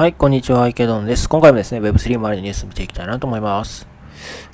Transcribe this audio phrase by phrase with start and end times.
[0.00, 1.28] はい、こんにちは、池ドンです。
[1.28, 3.86] 今回もですね、Web3 周りのニュース見ていきたいなと思います。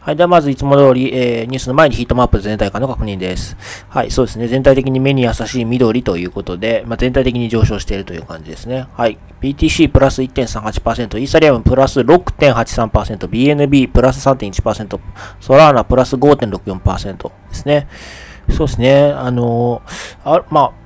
[0.00, 0.16] はい。
[0.16, 3.56] では、まず、いつも通り、えー、ニュースの前にヒートマップ全体感の確認です。
[3.88, 4.10] はい。
[4.10, 4.48] そうですね。
[4.48, 8.88] 全体的に目に優しい緑ということで、まあ、全体的に上昇しているという感じですね。
[8.94, 9.18] はい。
[9.40, 15.00] BTC プラス1.38%、イーサリアムプラス6.83%、BNB プラス3.1%、
[15.40, 17.88] ソラーナプラス5.64%ですね。
[18.50, 19.12] そうですね。
[19.12, 20.85] あのー、あ、まあ、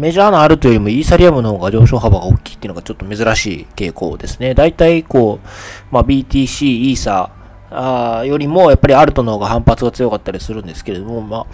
[0.00, 4.54] メジャーなあるというよりもイーサリアムの方が上昇幅が大きいっていうのがちょっと珍しい傾向ですね。
[4.54, 5.48] 大体こう、
[5.90, 7.30] まあ、BTC、イーサ
[7.70, 11.46] あよりもやっぱりアルトの方が反発が強かったりするんですけれども、まあ、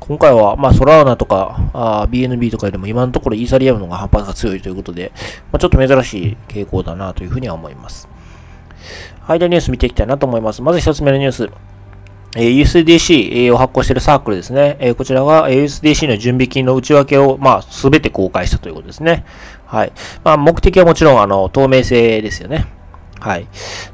[0.00, 5.12] 今回は、まあ、ソラーナとかあ BNB とかよりも今のところイーサリアムの方が反発が強いということで、
[5.52, 8.08] まあ、ちょっと珍しい傾向だなというふうには思います。
[9.20, 10.60] はい、でニュース見ていきたいなと思います。
[10.60, 11.50] まず一つ目のニュース。
[12.36, 14.76] え USDC を発行しているサークルですね。
[14.80, 19.24] えこちらが USDC の準備金の内訳を、まあ、すべて公開したということですね。
[19.66, 19.92] はい。
[20.24, 22.66] まあ、目的はもちろん、あの、透明性ですよね。
[23.20, 23.46] はい。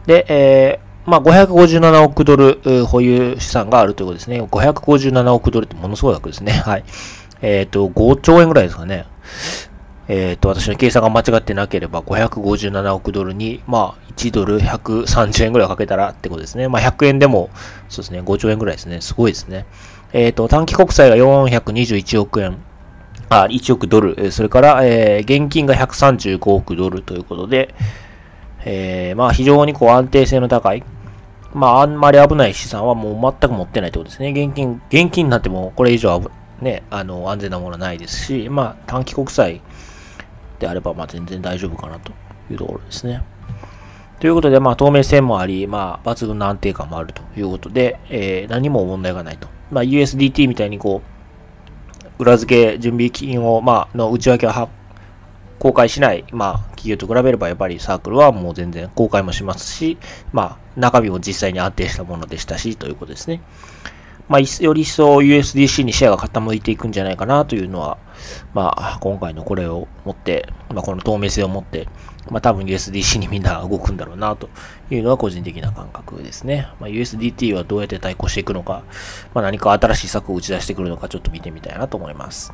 [0.06, 4.40] で、えー、まあ、557億ドル保有資産があるということですね。
[4.42, 6.52] 557億ドルってものすごい額ですね。
[6.52, 6.84] はい。
[7.42, 9.06] えっ、ー、と、5兆円ぐらいですかね。
[10.08, 16.66] えっ、ー、と、私の計算が間違ってなければ、557億ドルに、まあ、1ドル130円ぐらいかけたらってことですね。
[16.66, 17.50] まあ、100円でも、
[17.90, 19.02] そうですね、5兆円ぐらいですね。
[19.02, 19.66] すごいですね。
[20.14, 22.56] えっ、ー、と、短期国債が421億円。
[23.28, 24.32] あ、1億ドル。
[24.32, 27.74] それから、えー、現金が135億ドルということで、
[28.64, 30.82] えー、まあ、非常にこう安定性の高い。
[31.52, 34.30] まあ、あんまり危ない資産はもう全く持ってないということですね。
[34.30, 36.22] 現金、現金になってもこれ以上
[36.62, 39.60] ね、あの、安全なものはないですし、まあ、短期国債
[40.58, 42.12] であれば、まあ、全然大丈夫かなと
[42.50, 43.22] いうところですね。
[44.20, 49.48] ということで、まあ、透明性もあり、まあ、抜群の安定感もあるということで、えー、何も問題がないと。
[49.70, 51.02] まあ、USDT みたいにこ
[52.18, 54.68] う、裏付け準備金を、まあ、の内訳は
[55.60, 59.98] 公開しない、まあ、企業と比べれば、やっぱりサークルはもう全然公開もしますし、
[60.32, 63.40] まあ、中身も実際に安定したものでしたし、ということですね。
[64.28, 67.98] まあ、より一層 USDC にシェアが傾いていくんじゃないかなというのは、
[68.54, 71.88] まあ、今回のこれを持って、まあ、この透明性を持って、
[72.30, 74.48] まあ、多分 USDC にみんな動くんだろうなと
[74.90, 76.68] いうのは個人的な感覚ですね。
[76.80, 78.82] まあ、USDT はどうやって対抗していくのか、
[79.34, 82.52] まあ、何か新しい策を打ち出してくるのかちょっと見てみたいなと思います。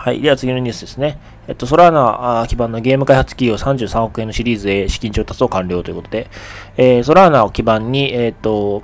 [0.00, 0.22] はい。
[0.22, 1.18] では次のニュースですね。
[1.46, 6.30] えっと、ソラーナ基盤のゲーム開発企業33億円のシリーズへ資金調達を完了ということで、
[6.78, 8.82] えー、ソラーナを基盤に、えっと、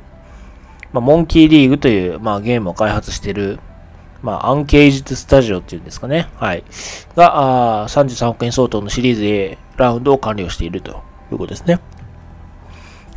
[0.93, 3.59] まあ、モンキーリーグという、まあ、ゲームを開発している、
[4.27, 6.29] まあ、アンケージスタジオっていうんですかね。
[6.35, 6.65] はい。
[7.15, 11.79] が、あ33億円相当のシリーズ A ラウンドを完了しているということですね。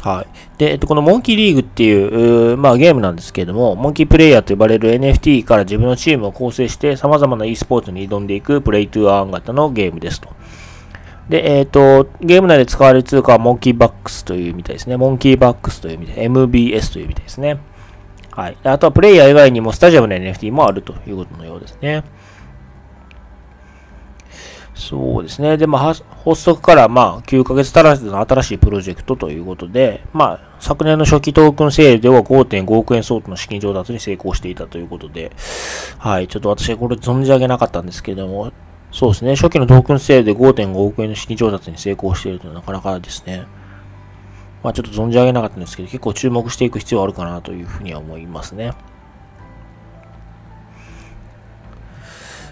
[0.04, 0.60] はい。
[0.60, 10.30] で、えっと、このモンキーリーグっていう、うまあゲームなんですけれども、モンキープレイヤーと呼ばれる NFT から自分のチームを構成して様々な e スポーツに挑んでいくプレイトゥーアーン型のゲームですと。
[11.28, 14.96] で、えっ、ー、と、ゲーム内で使われる通貨はモンキーバックスというみたいですね。
[14.98, 17.60] モンキーバックスという意味で、MBS というみたいですね。
[18.32, 18.58] はい。
[18.64, 22.04] あとはプレイヤー以外にもスタジアムの NFT もあるということのようですね。
[24.80, 25.58] そうですね。
[25.58, 35.34] で、まあ、発足からまあ9ヶ月足らずの新しいプロジェクトということで、まあ、昨年の初期トークンセールでは5.5億円相当の資金調達に成功していたということで、
[35.98, 36.30] はい。
[36.30, 38.54] ちょっと私はこれ存じ上げなかったんですけれども、
[38.92, 39.36] そうですね。
[39.36, 43.46] 初期のトークンセールで5.5億円の資金調達に成功しているというのはなかなかですね。
[44.64, 48.74] まあちょっと存じ上げなかったんですけど、結構注目していく必要あるかなというふうには思いますね。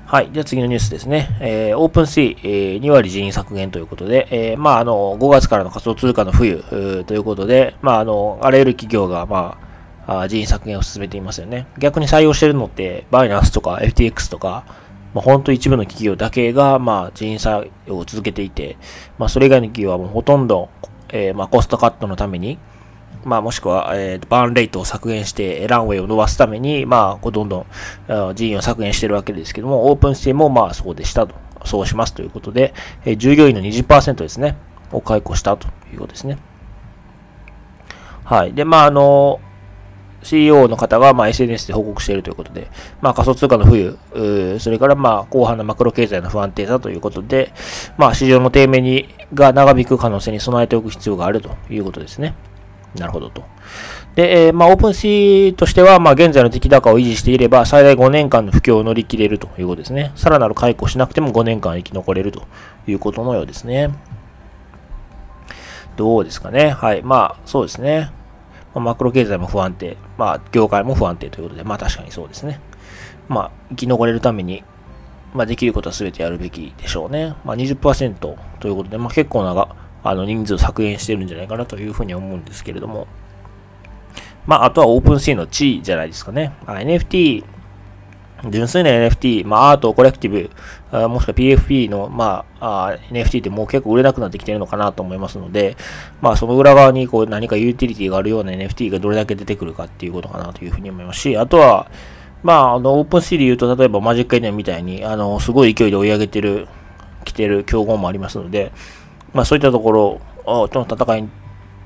[0.07, 0.31] はい。
[0.31, 1.37] では次のニュースですね。
[1.41, 6.63] えー、オープンシー、えー、2割人員削減ということで、えー、まあ、あの、5月からの仮想通貨の冬
[7.05, 9.57] ということで、まあ、あの、あらゆる企業が、ま
[10.05, 11.67] あ、あ人員削減を進めていますよね。
[11.77, 14.63] 逆に採用してるのって、バイナンスとか FTX とか、
[15.13, 18.77] まあ、本当一部の企業だけが、まあ、人員採用を続けていて、
[19.17, 20.69] まあ、それ以外の企業はもうほとんど、
[21.09, 22.57] えー、まあ、コストカットのために、
[23.23, 27.65] まあ、もしくは、えー、バーンレートを削減して、ランウェイを伸ばすために、まあ、こうどんどん
[28.35, 31.35] 人員を削減してるわけですけども、オープンスティも、まあ、そうでしたと。
[31.65, 32.73] そうしますということで、
[33.05, 34.57] えー、従業員の20%ですね、
[34.91, 36.37] を解雇したということですね。
[38.23, 38.53] はい。
[38.53, 39.39] で、まあ、あの、
[40.23, 42.69] CEO の方が、まあ、SNS で報告しているということで、
[43.01, 43.97] まあ、仮想通貨の冬、
[44.59, 47.53] それから、まあ、後半のマクロ経済の不安定さということで、
[47.97, 52.35] まあ、市場の低迷にが長引く可能性に備えておく必要があるということですね。
[52.95, 53.43] なるほどと。
[54.15, 60.11] で、えー、まあ、オープンシーとしては、まあ、現在の出来高を維持していれば、最大5年間の不況を乗り切れるということですね。
[60.15, 62.47] さらなる解雇しなくても5年間生き残れると
[62.87, 63.91] いうことのようですね。
[65.95, 66.69] どうですかね。
[66.69, 67.03] はい。
[67.03, 68.11] まあ、そうですね。
[68.79, 69.97] まあ、マクロ経済も不安定。
[70.17, 72.59] まあ、業界も不安定ということで、まあ、確かにそうですね。
[73.27, 74.63] まあ、生き残れるために、
[75.33, 77.35] まあ、できることは全てやるべきでしょうね。
[77.43, 83.07] まあ、20%ということで、まあ、結構なあの人数を削減してるんじゃないかなというふうに思うんですけれども、
[84.45, 86.53] まあ、あとはオープンシーの地位じゃないですかね。
[86.65, 87.43] ま、NFT、
[88.49, 90.51] 純粋な NFT、まあ、アート、コレクティブ、
[90.91, 95.75] あもしくは PFP の、まあ、あ NFT ってもう結構売れなくなってきてるのかなと思いますので、
[96.21, 101.89] まあ、その裏側にこう何かユーティリティがあるような NFT がどれだけ出てくるかっていうことかなというふうに思いますし、あとは、
[102.43, 106.67] まあ、あの、 OpenSea で言うと、例えば Magic Eden みたいに、あの、すごい勢いで追い上げてる、
[107.25, 108.71] 来てる競合もありますので、
[109.33, 110.21] まあ、そういったところ
[110.69, 111.29] との戦い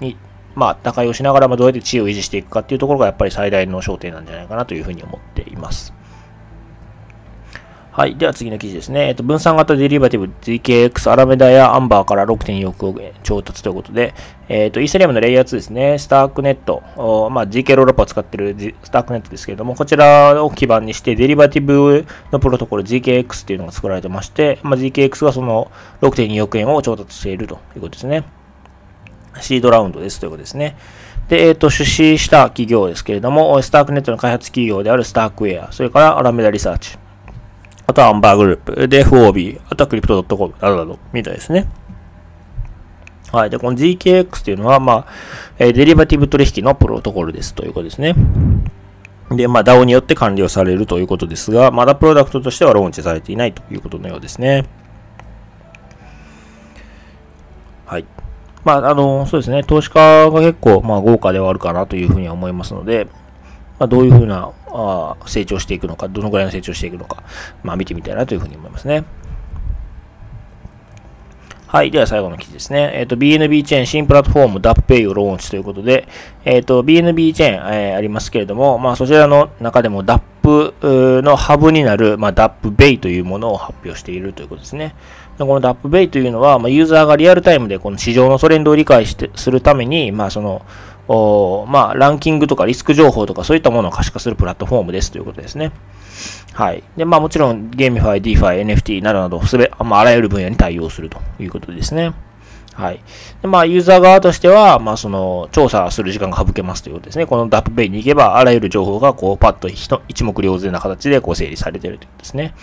[0.01, 0.17] に、
[0.53, 5.93] まあ、戦いをしながら、まどうやって地位を維持していくかっていうところが、やっぱり最大の焦点なんじゃないかなというふうに思っています。
[7.93, 8.15] はい。
[8.15, 9.09] では次の記事ですね。
[9.09, 14.13] えっと、分散型デリバティブ ZKX アラメダやアンバーから6.4億円調達ということで、
[14.47, 15.99] えっと、イーサリアムのレイヤー2ですね。
[15.99, 16.81] スタークネット、
[17.31, 28.23] まあ、GK ロールアップを使っているスタークネットですけれども、こちらを基盤にしてデリバティブのプロトコル ZKX っていうのが作られてまして、まあ、ZKX がその6.2億円を調達しているということですね。
[29.41, 30.77] シードラウンドですということですね。
[31.27, 36.97] で、えっ、ー、と、出資した企業ですけれども、スタークネットの開発企業であるスタークウェア、それからアラメダリサーチ、
[37.91, 41.67] あとはアンバーグループ、で、FOB、あとはクリプト .com などなど、みたいですね。
[43.33, 43.49] はい。
[43.49, 45.05] で、この GKX っていうのは、まあ、
[45.59, 48.15] えデリバティブ取引のプロトコルですということですね。
[49.29, 54.65] で、まあ、DAO によって管理をされるということですが、まだプロダクトとしてはローンチされていないということのようですね。
[57.85, 58.05] はい。
[58.63, 59.63] まあ、あの、そうですね。
[59.63, 63.07] 投資家が結構、まあ、豪華ではあるかなというふうには思いますので、
[63.81, 67.23] まあ、どういうふうなあ成長していくのか、どのぐらいの成長していくのか、
[67.63, 69.05] まあ、見てみたいなというふうに思いますね。
[71.65, 71.89] はい。
[71.89, 72.91] では最後の記事ですね。
[72.93, 76.07] えっ、ー、と、BNB チェーン新プラットフォーム DAppBay をローンチということで、
[76.45, 84.93] えっ、ー、と、BNB チェーン、えー、ありますけれども、まあ、そちらの中でも DAP のハブになる、まあ、DAPBay というものを発表しているということですね。
[85.39, 90.63] この DAPBay というのは、まあ、ユーザーがリアルタイムでこの市場のトレンドを理解してするために、まあ、その、
[91.13, 95.73] おまあ、ランキングとかリスク情報とかそういったものを可視化するプラットフォームですということですね。
[96.53, 96.83] はい。
[96.95, 102.13] で、まあもちろん GameFi、DeFi、NFT などなど、すべ、まあ、あらゆる分野に対応するということですね。
[102.73, 103.01] はい。
[103.41, 107.25] で、まあ、ユーザー側としては、まあ、その、調査する時間が省けますということですね。
[107.25, 112.53] この DAPPay に行けば、あらゆる情報が、こう、パッと一目瞭然な形で、こう、整理されているということですね。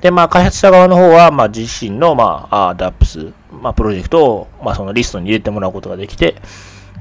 [0.00, 6.36] で、まあ、開発者側の方は、まあ、自身の、まあ、DAPS、まあ、プロジェクトを、まあ、そのリストに入れてもらうことができて、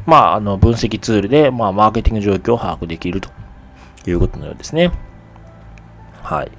[0.07, 3.29] まあ、あの、分析ツールで、まあ、マーケティング状況を把握できると
[4.07, 4.91] いうことのようですね。
[6.23, 6.51] はい。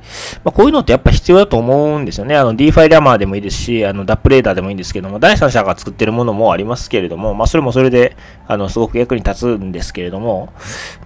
[0.44, 2.36] まあ、こういうのってやっぱ必要だと思うんですよね。
[2.36, 8.16] あの、DeFi ラマーでもいいですし、あの、ダップレーダーでもいいんですけども、第三者が作ってるものもありますけれども、まあ、それもそれで、
[8.46, 10.52] あの、すごく役に立つんですけれども、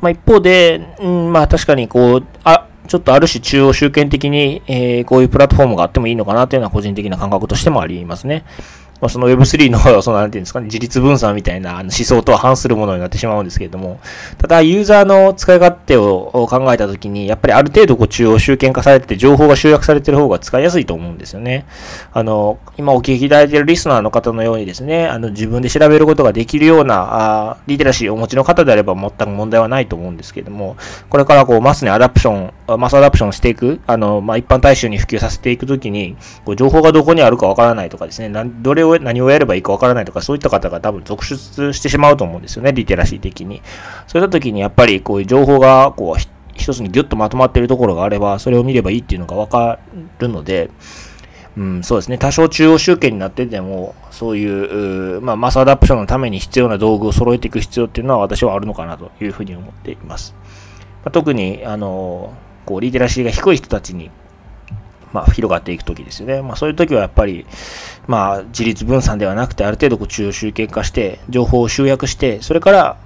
[0.01, 8.45] まあ、一方で、うん、まあ、確かにこう、あ、ちょっとある種中央集権的に、えー、こういうプラットフォームがあってもいいのかなというのは個人的な感覚としてもありますね。
[9.03, 13.99] まあ、その Web3 の、その、なんていうんですかね、自立分散みたいな思想とは反するものになってしまうんですけれども、
[14.39, 21.67] ただ、ユーザーの使い勝手を考えたときに、やっぱりある程度こう中央集権化されてて、情報が集約されてる方が使いやすいと思うんですよね。
[22.13, 30.77] あの、今お聞きいただいているリスナーの方のようにですね、あの、自分で調べることができるような、あリテラシーをお持ちの方であれば全く問題はないと思うんですけれども、
[31.11, 43.63] これからこう、 mass に adoption、mass adoption していく、あの、まあ、一般大衆に普及させていくときに、こう情報がどこにあるかわからないとかですね、どれを、何をやればいいかわからないとか、そういった方が多分続出してしまうと思うんですよね、リテラシー的に。
[44.07, 46.21] そういった時にやっぱりこういう情報がこう
[46.55, 49.79] 一つにギュッとまとまっているところがあれば、それを見ればいいっていうのがわか
[50.19, 50.71] るので、
[51.57, 52.17] うん、そうですね。
[52.17, 60.35] 多少中央集権になってても、そういう、まあ、 mass adoption のために必要な道具を揃えていく必要っていうのは私はあるのかなというふうに思っています。
[61.05, 62.33] まあ、特に、あの、
[62.65, 64.11] こう、リテラシーが低い人たちに、
[65.13, 66.43] まあ、広がっていくときですよね。
[66.43, 67.47] まあ、そういうときはやっぱり、
[68.07, 72.97] まあ、自立分散ではなくて、ある程度こう中央集権化して、情報を集約して、それから、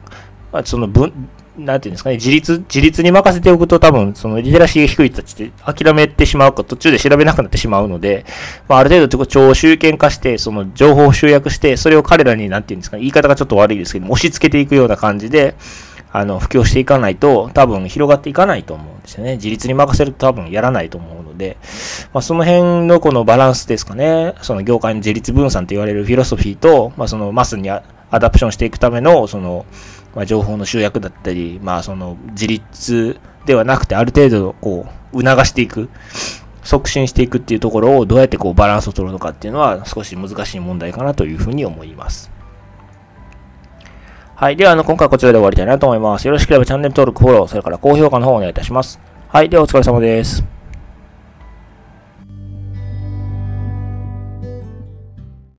[0.52, 8.26] まあ、その分、なんていうんですかね、自立、自立に任せておくと多分、そのリテラシーが低い人たちって諦めてしまうか、途中で調べなくなってしまうので、
[8.68, 15.54] まあ、ある程度超集権化して、その情報を集約して、それを彼らに、なんていうんですかね、言い方がちょっと悪いですけど、押し付けていくような感じで、
[16.18, 19.36] あの、布教していかないと、多分広がっていかないと思うんですよね。
[19.36, 21.58] 自立に任せると多分やらないと思うので、
[22.14, 24.32] まあ、その辺のこのバランスですかね。
[24.40, 29.66] その業界の自立分散と言われるフィロソフィーと、まあ、そのマスにアダプションしていくための、その、
[30.14, 35.90] まあ、情報の集約だったり、まあ、その自立ではなくて、ある程度、こう、促していく。
[36.64, 42.32] 促進していくっていうところをどうやってこうバランスを取るのかっていうのは少し難しい問題かなというふうに思います。
[44.38, 44.56] はい。
[44.56, 46.26] では、あの、今回はこちらで終わりたいなと思います。
[46.26, 49.00] よろしければチャンネル登録、フォロー、それから高評価の方をお願いいたします。
[49.28, 49.48] はい。
[49.48, 50.55] では、お疲れ様です。